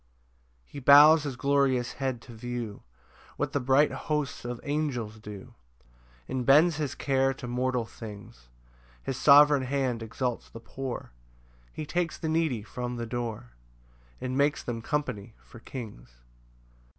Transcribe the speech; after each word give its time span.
3 0.71 0.71
He 0.71 0.79
bows 0.79 1.21
his 1.21 1.35
glorious 1.35 1.91
head 1.91 2.23
to 2.23 2.33
view 2.33 2.81
What 3.37 3.53
the 3.53 3.59
bright 3.59 3.91
hosts 3.91 4.43
of 4.45 4.59
angels 4.63 5.19
do, 5.19 5.53
And 6.27 6.43
bends 6.43 6.77
his 6.77 6.95
care 6.95 7.35
to 7.35 7.47
mortal 7.47 7.85
things; 7.85 8.49
His 9.03 9.15
sovereign 9.15 9.61
hand 9.61 10.01
exalts 10.01 10.49
the 10.49 10.59
poor, 10.59 11.11
He 11.71 11.85
takes 11.85 12.17
the 12.17 12.29
needy 12.29 12.63
from 12.63 12.95
the 12.95 13.05
door, 13.05 13.51
And 14.19 14.35
makes 14.35 14.63
them 14.63 14.81
company 14.81 15.35
for 15.37 15.59
kings. 15.59 16.09